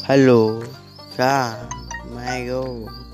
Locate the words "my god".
2.08-3.11